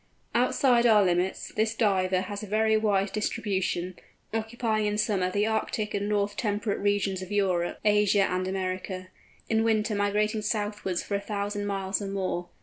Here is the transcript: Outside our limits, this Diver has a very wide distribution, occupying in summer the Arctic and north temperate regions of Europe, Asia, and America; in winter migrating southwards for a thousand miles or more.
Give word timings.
Outside 0.33 0.87
our 0.87 1.03
limits, 1.05 1.49
this 1.49 1.75
Diver 1.75 2.21
has 2.21 2.41
a 2.41 2.47
very 2.47 2.75
wide 2.75 3.11
distribution, 3.11 3.97
occupying 4.33 4.87
in 4.87 4.97
summer 4.97 5.29
the 5.29 5.45
Arctic 5.45 5.93
and 5.93 6.09
north 6.09 6.35
temperate 6.35 6.79
regions 6.79 7.21
of 7.21 7.31
Europe, 7.31 7.77
Asia, 7.85 8.23
and 8.23 8.47
America; 8.47 9.09
in 9.47 9.63
winter 9.63 9.93
migrating 9.93 10.41
southwards 10.41 11.03
for 11.03 11.13
a 11.13 11.21
thousand 11.21 11.67
miles 11.67 12.01
or 12.01 12.07
more. 12.07 12.49